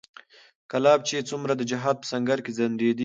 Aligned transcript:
کلاب 0.71 0.99
چې 1.07 1.15
څومره 1.29 1.53
د 1.57 1.61
جهاد 1.71 1.95
په 1.99 2.05
سنګر 2.11 2.39
کې 2.45 2.51
ځنډېدی 2.57 2.99